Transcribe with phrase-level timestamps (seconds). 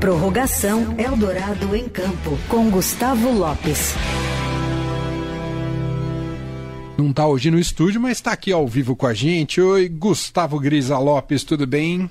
[0.00, 3.96] Prorrogação Eldorado em Campo, com Gustavo Lopes.
[6.96, 9.60] Não está hoje no estúdio, mas está aqui ao vivo com a gente.
[9.60, 12.08] Oi, Gustavo Grisa Lopes, tudo bem?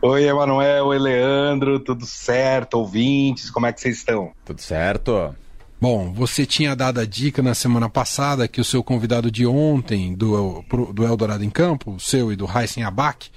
[0.00, 2.78] Oi, Emanuel, oi, Leandro, tudo certo?
[2.78, 4.32] Ouvintes, como é que vocês estão?
[4.42, 5.34] Tudo certo.
[5.78, 10.14] Bom, você tinha dado a dica na semana passada que o seu convidado de ontem,
[10.14, 10.64] do,
[10.94, 13.30] do Eldorado em Campo, o seu e do Heisen Abac,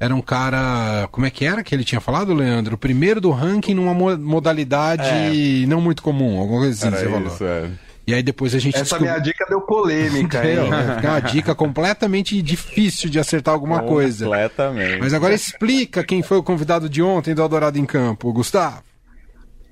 [0.00, 1.06] era um cara.
[1.12, 2.74] Como é que era que ele tinha falado, Leandro?
[2.74, 5.66] O primeiro do ranking numa modalidade é.
[5.66, 7.52] não muito comum, alguma coisa assim, era você isso, falou.
[7.52, 7.70] É.
[8.06, 8.74] E aí depois a gente.
[8.74, 9.02] Essa descob...
[9.02, 10.56] minha dica deu polêmica, hein?
[10.56, 14.24] É uma dica completamente difícil de acertar alguma coisa.
[14.24, 15.00] Completamente.
[15.00, 18.82] Mas agora explica quem foi o convidado de ontem do Eldorado em Campo, Gustavo.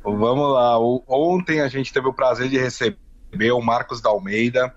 [0.05, 0.79] Vamos lá.
[0.79, 4.73] Ontem a gente teve o prazer de receber o Marcos da Almeida,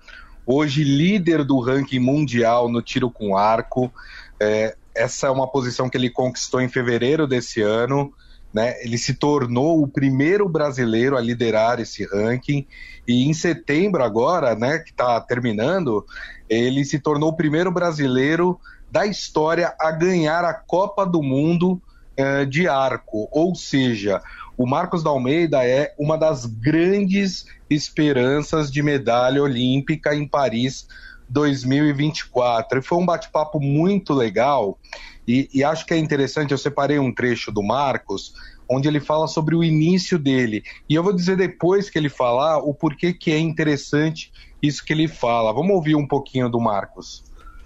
[0.46, 3.92] hoje líder do ranking mundial no tiro com arco.
[4.40, 8.12] É, essa é uma posição que ele conquistou em fevereiro desse ano.
[8.52, 8.74] Né?
[8.82, 12.66] Ele se tornou o primeiro brasileiro a liderar esse ranking
[13.06, 16.04] e em setembro agora, né, que está terminando,
[16.48, 21.80] ele se tornou o primeiro brasileiro da história a ganhar a Copa do Mundo
[22.16, 23.26] eh, de arco.
[23.32, 24.20] Ou seja,
[24.56, 30.86] o Marcos da Almeida é uma das grandes esperanças de medalha olímpica em Paris
[31.32, 32.78] 2024.
[32.78, 34.78] E foi um bate-papo muito legal
[35.26, 36.52] e, e, acho que é interessante.
[36.52, 38.34] Eu separei um trecho do Marcos
[38.68, 40.62] onde ele fala sobre o início dele.
[40.88, 44.92] E eu vou dizer depois que ele falar o porquê que é interessante isso que
[44.92, 45.52] ele fala.
[45.52, 47.22] Vamos ouvir um pouquinho do Marcos.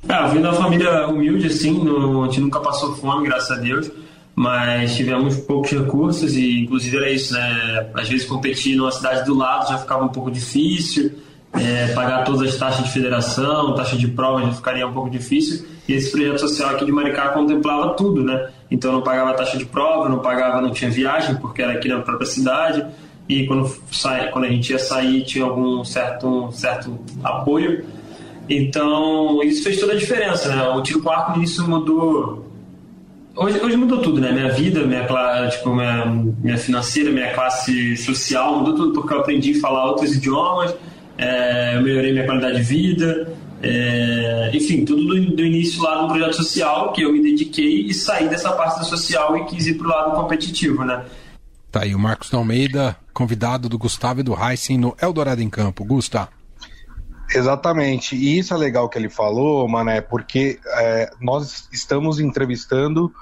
[0.08, 3.90] Ah, vim da família humilde, assim, no, a gente nunca passou fome, graças a Deus,
[4.34, 7.90] mas tivemos poucos recursos e, inclusive, era isso, né?
[7.94, 11.12] Às vezes competir numa cidade do lado já ficava um pouco difícil,
[11.60, 15.66] é, pagar todas as taxas de federação, taxa de prova já ficaria um pouco difícil.
[15.88, 18.48] E esse projeto social aqui de Maricá contemplava tudo, né?
[18.70, 22.00] Então não pagava taxa de prova, não pagava, não tinha viagem porque era aqui na
[22.00, 22.84] própria cidade.
[23.28, 27.84] E quando, sai, quando a gente ia sair tinha algum certo, um certo apoio.
[28.48, 30.68] Então isso fez toda a diferença, né?
[30.68, 32.44] O tiro com arco nisso mudou.
[33.36, 34.32] Hoje, hoje mudou tudo, né?
[34.32, 35.06] Minha vida, minha,
[35.50, 40.14] tipo, minha, minha financeira, minha classe social, mudou tudo porque eu aprendi a falar outros
[40.14, 40.74] idiomas,
[41.18, 43.32] é, eu melhorei minha qualidade de vida,
[43.62, 47.94] é, enfim, tudo do, do, início lá no projeto social, que eu me dediquei e
[47.94, 51.04] saí dessa parte social e quis ir para o lado competitivo, né?
[51.70, 55.84] Tá aí o Marcos Almeida, convidado do Gustavo e do Heisen no Eldorado em Campo.
[55.84, 56.28] Gusta.
[57.34, 63.12] Exatamente, e isso é legal que ele falou, Mané, porque é, nós estamos entrevistando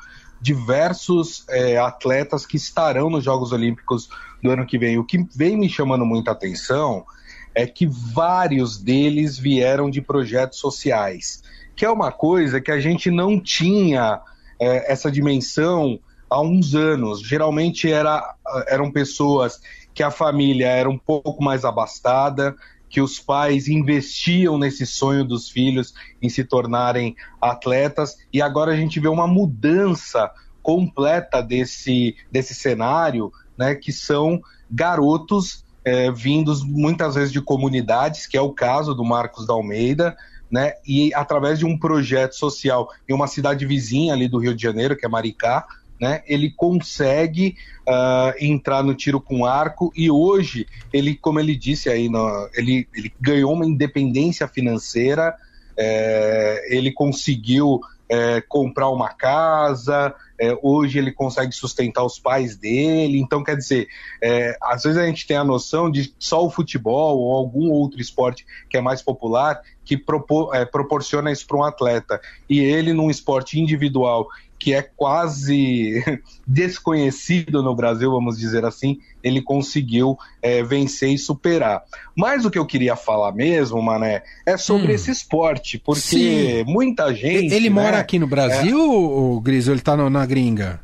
[0.42, 4.10] diversos é, atletas que estarão nos Jogos Olímpicos
[4.42, 4.98] do ano que vem.
[4.98, 7.06] O que vem me chamando muita atenção
[7.54, 11.42] é que vários deles vieram de projetos sociais,
[11.76, 14.20] que é uma coisa que a gente não tinha
[14.60, 15.98] é, essa dimensão
[16.28, 17.20] há uns anos.
[17.20, 18.34] Geralmente era,
[18.68, 19.60] eram pessoas
[19.94, 22.54] que a família era um pouco mais abastada,
[22.88, 28.76] que os pais investiam nesse sonho dos filhos em se tornarem atletas, e agora a
[28.76, 30.30] gente vê uma mudança
[30.62, 34.40] completa desse, desse cenário, né, que são
[34.70, 40.16] garotos é, vindos muitas vezes de comunidades, que é o caso do Marcos da Almeida,
[40.50, 40.72] né?
[40.86, 44.96] E através de um projeto social em uma cidade vizinha ali do Rio de Janeiro,
[44.96, 45.66] que é Maricá,
[46.00, 46.22] né?
[46.26, 47.56] Ele consegue
[47.88, 52.88] uh, entrar no tiro com arco e hoje ele, como ele disse aí, no, ele,
[52.94, 55.34] ele ganhou uma independência financeira,
[55.76, 63.18] é, ele conseguiu é, comprar uma casa, é, hoje ele consegue sustentar os pais dele.
[63.18, 63.88] Então, quer dizer,
[64.22, 68.00] é, às vezes a gente tem a noção de só o futebol ou algum outro
[68.00, 72.20] esporte que é mais popular que propor, é, proporciona isso para um atleta.
[72.48, 74.26] E ele, num esporte individual
[74.64, 76.02] que é quase
[76.48, 81.82] desconhecido no Brasil, vamos dizer assim, ele conseguiu é, vencer e superar.
[82.16, 84.94] Mas o que eu queria falar mesmo, Mané, é sobre hum.
[84.94, 86.64] esse esporte, porque Sim.
[86.64, 87.52] muita gente.
[87.52, 88.86] Ele né, mora aqui no Brasil, é...
[88.86, 90.80] o Gris, ou ele está na gringa?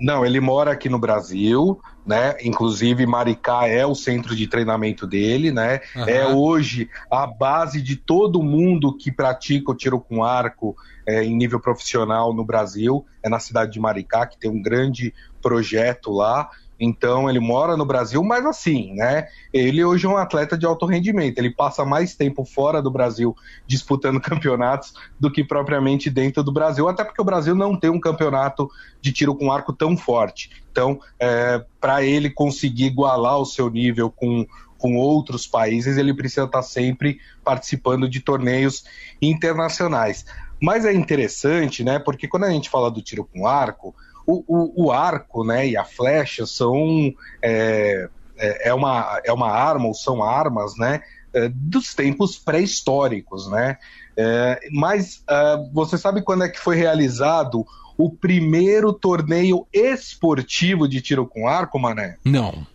[0.00, 2.34] Não, ele mora aqui no Brasil, né?
[2.42, 5.80] Inclusive Maricá é o centro de treinamento dele, né?
[5.94, 6.08] Uhum.
[6.08, 10.74] É hoje a base de todo mundo que pratica o tiro com arco
[11.06, 13.04] é, em nível profissional no Brasil.
[13.22, 15.12] É na cidade de Maricá que tem um grande
[15.42, 16.48] projeto lá.
[16.80, 19.28] Então ele mora no Brasil, mas assim, né?
[19.52, 21.38] Ele hoje é um atleta de alto rendimento.
[21.38, 23.36] Ele passa mais tempo fora do Brasil
[23.66, 28.00] disputando campeonatos do que propriamente dentro do Brasil, até porque o Brasil não tem um
[28.00, 28.68] campeonato
[29.00, 30.50] de tiro com arco tão forte.
[30.72, 34.46] Então, é, para ele conseguir igualar o seu nível com
[34.80, 38.82] com outros países, ele precisa estar sempre participando de torneios
[39.20, 40.24] internacionais.
[40.60, 41.98] Mas é interessante, né?
[41.98, 43.94] Porque quando a gente fala do tiro com arco,
[44.26, 47.12] o, o, o arco né, e a flecha são.
[47.42, 51.02] É, é, é uma, é uma arma, ou são armas, né?
[51.32, 53.78] É, dos tempos pré-históricos, né?
[54.16, 57.64] É, mas uh, você sabe quando é que foi realizado
[57.96, 62.16] o primeiro torneio esportivo de tiro com arco, Mané?
[62.24, 62.66] Não.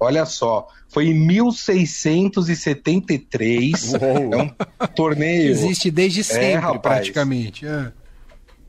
[0.00, 3.94] Olha só, foi em 1673.
[3.94, 4.32] Uou.
[4.32, 4.48] É um
[4.94, 5.50] torneio.
[5.50, 7.66] Existe desde sempre, é, praticamente.
[7.66, 7.90] É.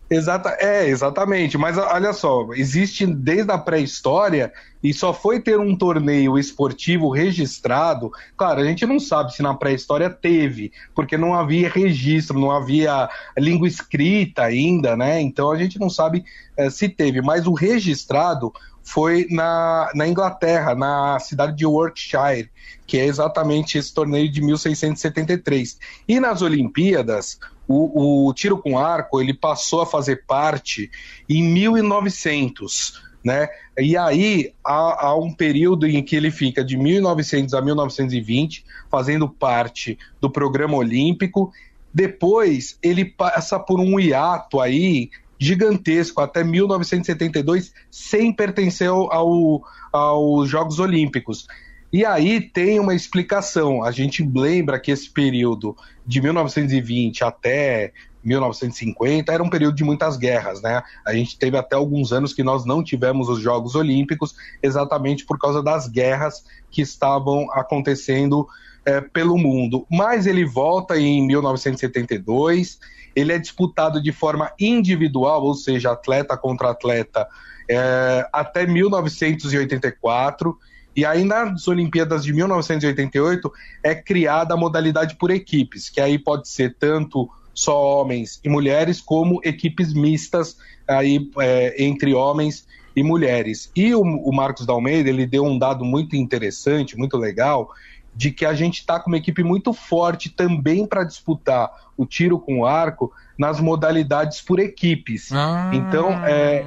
[0.10, 1.58] Exata, é, exatamente.
[1.58, 4.52] Mas olha só, existe desde a pré-história
[4.84, 8.12] e só foi ter um torneio esportivo registrado.
[8.36, 13.08] Claro, a gente não sabe se na pré-história teve, porque não havia registro, não havia
[13.38, 15.22] língua escrita ainda, né?
[15.22, 16.24] Então a gente não sabe
[16.58, 17.22] é, se teve.
[17.22, 18.52] Mas o registrado
[18.82, 22.50] foi na, na Inglaterra, na cidade de Yorkshire,
[22.88, 25.78] que é exatamente esse torneio de 1673.
[26.08, 27.38] E nas Olimpíadas,
[27.70, 30.90] o, o tiro com arco ele passou a fazer parte
[31.30, 33.08] em 1900.
[33.24, 33.48] Né?
[33.78, 39.30] E aí há, há, um período em que ele fica de 1900 a 1920 fazendo
[39.30, 41.52] parte do programa olímpico.
[41.94, 50.50] Depois ele passa por um hiato aí gigantesco até 1972 sem pertencer ao, ao, aos
[50.50, 51.46] Jogos Olímpicos.
[51.92, 53.84] E aí tem uma explicação.
[53.84, 55.76] A gente lembra que esse período
[56.06, 57.92] de 1920 até
[58.24, 60.84] 1950 era um período de muitas guerras, né?
[61.06, 65.40] A gente teve até alguns anos que nós não tivemos os Jogos Olímpicos exatamente por
[65.40, 68.48] causa das guerras que estavam acontecendo
[68.86, 69.86] é, pelo mundo.
[69.90, 72.80] Mas ele volta em 1972,
[73.16, 77.28] ele é disputado de forma individual, ou seja, atleta contra atleta,
[77.70, 80.58] é, até 1984
[81.00, 83.50] e aí nas Olimpíadas de 1988
[83.82, 89.00] é criada a modalidade por equipes, que aí pode ser tanto só homens e mulheres,
[89.00, 93.72] como equipes mistas aí, é, entre homens e mulheres.
[93.74, 97.70] E o, o Marcos da Almeida ele deu um dado muito interessante, muito legal,
[98.14, 102.38] de que a gente está com uma equipe muito forte também para disputar o tiro
[102.38, 105.32] com arco nas modalidades por equipes.
[105.32, 106.66] Ah, então, é.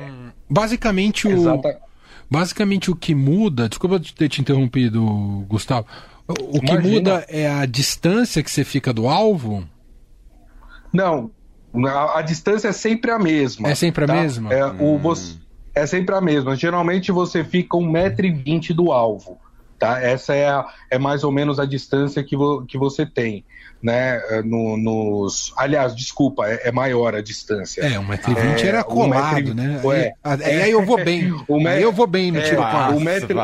[0.49, 1.79] Basicamente, o, exata...
[2.33, 5.05] Basicamente o que muda, desculpa ter te interrompido,
[5.47, 5.87] Gustavo.
[6.27, 6.95] O que Imagina.
[6.95, 9.69] muda é a distância que você fica do alvo?
[10.91, 11.31] Não,
[11.87, 13.69] a, a distância é sempre a mesma.
[13.69, 14.15] É sempre tá?
[14.15, 14.51] a mesma?
[14.51, 14.95] É, hum.
[14.95, 15.35] o, você,
[15.75, 16.57] é sempre a mesma.
[16.57, 19.39] Geralmente você fica 1,20m do alvo.
[19.83, 20.01] Tá?
[20.01, 23.45] Essa é, a, é mais ou menos a distância que, vo, que você tem
[23.83, 25.53] né, eh, no, nos...
[25.57, 27.81] Aliás, desculpa, é, é, maior a distância.
[27.81, 29.81] É, 1,20m é, era colado, um né?
[29.97, 31.33] É, aí, aí, eu vou bem.
[31.49, 31.79] O met...
[31.79, 33.37] Aí eu vou bem no é, tiro com o metro,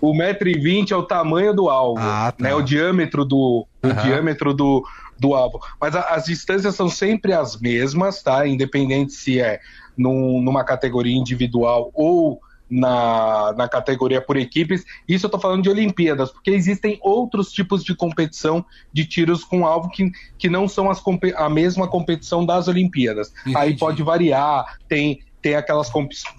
[0.00, 2.42] o, o, metro e vinte é o tamanho do alvo, ah, tá.
[2.42, 2.54] né?
[2.54, 3.94] O diâmetro do, o uhum.
[3.96, 4.82] diâmetro do,
[5.18, 5.60] do alvo.
[5.78, 8.46] Mas a, as distâncias são sempre as mesmas, tá?
[8.46, 9.60] Independente se é
[9.98, 12.40] num, numa categoria individual ou
[12.70, 14.84] na, na categoria por equipes.
[15.08, 19.66] Isso eu estou falando de Olimpíadas, porque existem outros tipos de competição de tiros com
[19.66, 21.02] alvo que, que não são as,
[21.36, 23.32] a mesma competição das Olimpíadas.
[23.40, 23.56] Entendi.
[23.56, 25.90] Aí pode variar, tem tem aquelas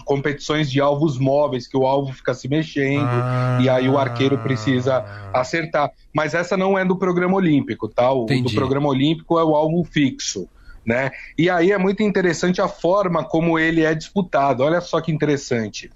[0.05, 4.37] competições de alvos móveis, que o alvo fica se mexendo, ah, e aí o arqueiro
[4.37, 5.03] precisa
[5.33, 5.91] acertar.
[6.13, 8.11] Mas essa não é do programa olímpico, tá?
[8.11, 8.43] O Entendi.
[8.43, 10.47] do programa olímpico é o alvo fixo.
[10.85, 11.11] Né?
[11.37, 14.63] E aí é muito interessante a forma como ele é disputado.
[14.63, 15.91] Olha só que interessante.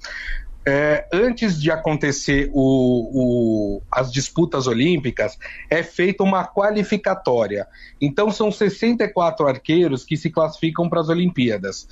[0.67, 5.38] É, antes de acontecer o, o, as disputas olímpicas,
[5.69, 7.67] é feita uma qualificatória.
[8.01, 11.88] Então, são 64 arqueiros que se classificam para as Olimpíadas.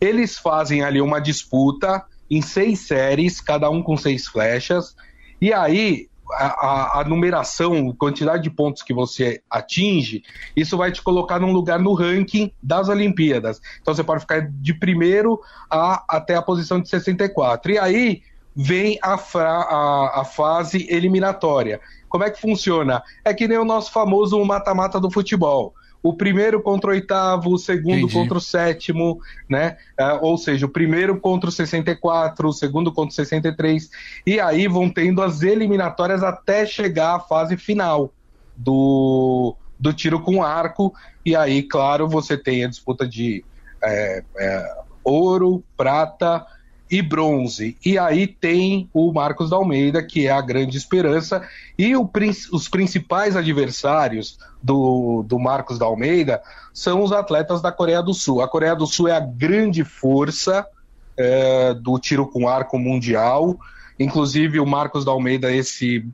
[0.00, 4.96] Eles fazem ali uma disputa em seis séries, cada um com seis flechas,
[5.40, 10.22] e aí a, a, numeração, quantidade de pontos que você atinge,
[10.56, 13.60] isso vai te colocar num lugar no ranking das Olimpíadas.
[13.80, 15.40] Então você pode ficar de primeiro
[15.70, 17.72] a, até a posição de 64.
[17.72, 18.22] E aí
[18.56, 21.80] vem a, a, a fase eliminatória.
[22.08, 23.02] Como é que funciona?
[23.24, 27.58] É que nem o nosso famoso mata-mata do futebol o primeiro contra o oitavo, o
[27.58, 28.12] segundo Entendi.
[28.12, 29.18] contra o sétimo,
[29.48, 29.78] né?
[29.98, 33.88] Uh, ou seja, o primeiro contra o 64, o segundo contra o 63,
[34.26, 38.12] e aí vão tendo as eliminatórias até chegar à fase final
[38.54, 40.92] do, do tiro com arco,
[41.24, 43.42] e aí, claro, você tem a disputa de
[43.82, 46.44] é, é, ouro, prata,
[46.90, 47.76] e bronze.
[47.84, 51.42] E aí tem o Marcos da Almeida, que é a grande esperança,
[51.78, 52.08] e o,
[52.52, 58.42] os principais adversários do, do Marcos da Almeida são os atletas da Coreia do Sul.
[58.42, 60.66] A Coreia do Sul é a grande força
[61.16, 63.56] é, do tiro com arco mundial.
[63.98, 66.04] Inclusive, o Marcos da Almeida, esse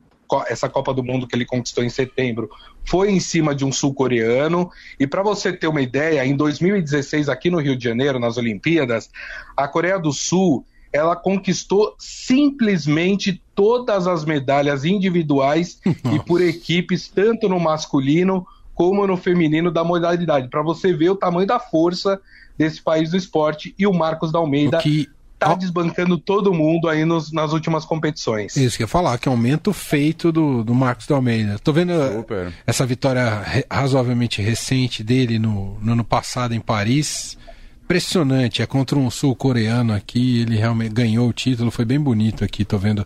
[0.47, 2.49] essa Copa do Mundo que ele conquistou em setembro
[2.85, 4.69] foi em cima de um sul-coreano.
[4.99, 9.09] E para você ter uma ideia, em 2016, aqui no Rio de Janeiro, nas Olimpíadas,
[9.55, 15.99] a Coreia do Sul ela conquistou simplesmente todas as medalhas individuais Nossa.
[16.15, 18.45] e por equipes, tanto no masculino
[18.75, 20.49] como no feminino da modalidade.
[20.49, 22.19] Para você ver o tamanho da força
[22.57, 24.79] desse país do esporte e o Marcos da Almeida.
[24.79, 25.07] O que
[25.41, 28.55] tá desbancando todo mundo aí nos, nas últimas competições.
[28.55, 31.57] Isso que eu ia falar, que aumento feito do, do Marcos da Almeida.
[31.57, 32.53] Tô vendo Super.
[32.65, 37.37] essa vitória razoavelmente recente dele no, no ano passado em Paris.
[37.83, 42.63] Impressionante, é contra um sul-coreano aqui, ele realmente ganhou o título, foi bem bonito aqui,
[42.63, 43.05] tô vendo.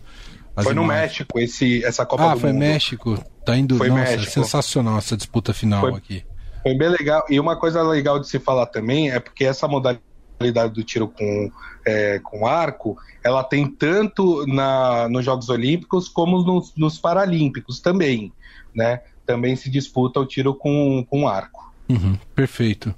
[0.62, 4.30] Foi no México esse, essa Copa ah, do foi México, tá indo, foi nossa, México.
[4.30, 6.24] sensacional essa disputa final foi, aqui.
[6.62, 10.05] Foi bem legal, e uma coisa legal de se falar também é porque essa modalidade
[10.38, 11.50] modalidade do tiro com,
[11.84, 18.32] é, com arco, ela tem tanto na, nos Jogos Olímpicos como nos, nos Paralímpicos também,
[18.74, 19.00] né?
[19.24, 21.72] Também se disputa o tiro com, com arco.
[21.88, 22.94] Uhum, perfeito.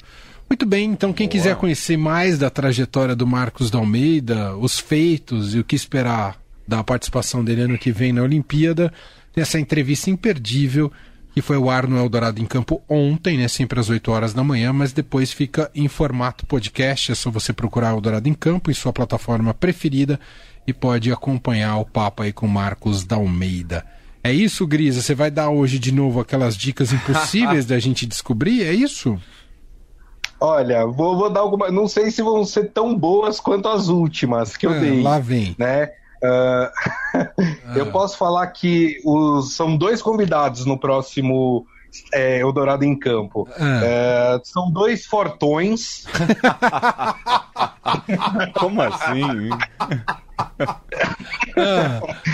[0.49, 1.33] Muito bem, então quem Boa.
[1.33, 6.39] quiser conhecer mais da trajetória do Marcos da Almeida, os feitos e o que esperar
[6.67, 8.93] da participação dele ano que vem na Olimpíada,
[9.33, 10.93] tem essa entrevista imperdível
[11.35, 14.43] que foi o ar no Eldorado em Campo ontem, né, sempre às 8 horas da
[14.43, 17.13] manhã, mas depois fica em formato podcast.
[17.13, 20.19] É só você procurar Eldorado em Campo em sua plataforma preferida
[20.67, 23.85] e pode acompanhar o papo aí com Marcos da Almeida.
[24.23, 25.01] É isso, Grisa?
[25.01, 28.65] Você vai dar hoje de novo aquelas dicas impossíveis da gente descobrir?
[28.65, 29.19] É isso?
[30.41, 31.71] Olha, vou, vou dar alguma.
[31.71, 35.03] Não sei se vão ser tão boas quanto as últimas que eu é, dei.
[35.03, 35.57] Lá vem.
[35.59, 35.91] Né?
[36.23, 36.71] Uh,
[37.77, 41.67] eu posso falar que os, são dois convidados no próximo
[42.13, 43.43] é, Eldorado em Campo.
[43.43, 46.07] Uh, são dois fortões.
[48.59, 49.49] Como assim?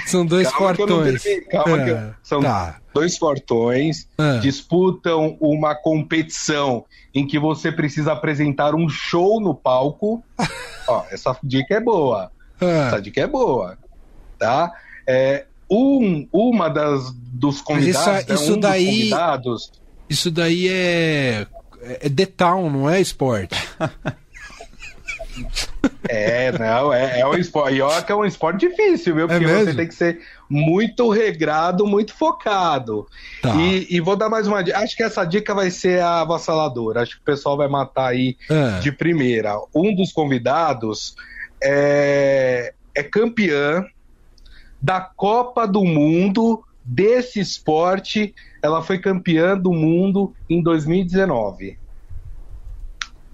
[0.07, 1.23] são dois calma fortões.
[1.23, 2.81] Que calma que eu, são tá.
[2.93, 4.09] dois fortões,
[4.41, 10.23] disputam uma competição em que você precisa apresentar um show no palco.
[10.87, 12.31] Ó, essa dica é boa.
[12.61, 12.89] Ah.
[12.89, 13.79] Essa dica é boa,
[14.39, 14.73] tá?
[15.07, 19.73] É, um, uma das dos convidados, isso, isso um daí, convidados.
[20.09, 21.47] Isso daí é
[21.85, 23.57] é The Town, não é esporte.
[26.09, 27.77] É, não, é, é um esporte.
[28.07, 29.25] Que é um esporte difícil, viu?
[29.25, 33.07] É Porque é você tem que ser muito regrado, muito focado.
[33.43, 33.55] Tá.
[33.57, 34.79] E, e, vou dar mais uma dica.
[34.79, 37.03] Acho que essa dica vai ser a avassaladora.
[37.03, 38.79] Acho que o pessoal vai matar aí é.
[38.79, 39.59] de primeira.
[39.75, 41.17] Um dos convidados
[41.65, 43.85] é, é campeã
[44.81, 48.35] da Copa do Mundo desse esporte.
[48.63, 51.79] Ela foi campeã do mundo em 2019.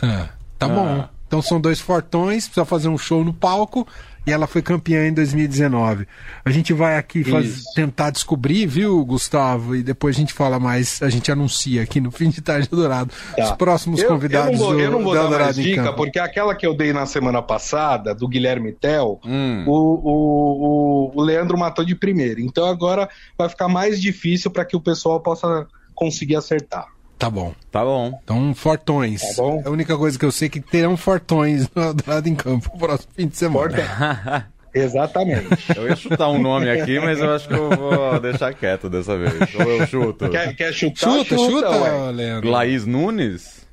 [0.01, 0.69] Ah, tá ah.
[0.69, 1.09] bom.
[1.27, 3.87] Então são dois fortões, precisa fazer um show no palco
[4.27, 6.07] e ela foi campeã em 2019.
[6.45, 9.75] A gente vai aqui faz, tentar descobrir, viu, Gustavo?
[9.75, 13.13] E depois a gente fala mais, a gente anuncia aqui no Fim de Tarde Dourado
[13.37, 13.45] tá.
[13.45, 14.53] os próximos eu, convidados.
[14.53, 17.07] Eu não vou, eu não vou dar mais dica, porque aquela que eu dei na
[17.07, 19.65] semana passada, do Guilherme Tel, hum.
[19.67, 22.41] o, o, o Leandro matou de primeira.
[22.41, 23.09] Então agora
[23.39, 26.87] vai ficar mais difícil para que o pessoal possa conseguir acertar.
[27.21, 27.53] Tá bom.
[27.71, 28.19] Tá bom.
[28.25, 29.21] Então, fortões.
[29.21, 29.63] Tá bom.
[29.63, 32.71] É a única coisa que eu sei é que terão fortões no lado em campo
[32.73, 34.49] no próximo fim de semana.
[34.73, 35.77] Exatamente.
[35.77, 39.19] Eu ia chutar um nome aqui, mas eu acho que eu vou deixar quieto dessa
[39.19, 39.35] vez.
[39.55, 40.31] Ou eu chuto.
[40.31, 41.11] Quer, quer chutar?
[41.11, 42.49] Chuta, chuta, chuta Leandro.
[42.49, 43.67] Laís Nunes?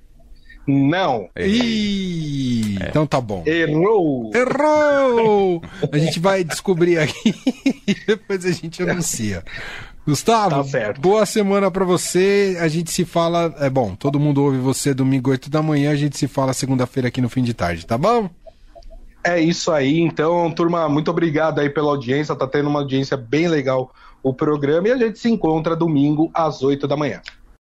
[0.67, 1.29] Não.
[1.37, 2.89] Ih, é.
[2.89, 3.41] então tá bom.
[3.45, 4.31] Errou!
[4.35, 5.63] Errou!
[5.89, 7.33] A gente vai descobrir aqui
[7.87, 9.43] e depois a gente anuncia.
[10.07, 12.57] Gustavo, tá boa semana para você.
[12.61, 13.53] A gente se fala.
[13.59, 15.91] É bom, todo mundo ouve você domingo 8 da manhã.
[15.91, 18.29] A gente se fala segunda-feira aqui no fim de tarde, tá bom?
[19.21, 19.99] É isso aí.
[19.99, 22.33] Então, turma, muito obrigado aí pela audiência.
[22.37, 26.63] Tá tendo uma audiência bem legal o programa e a gente se encontra domingo às
[26.63, 27.21] 8 da manhã.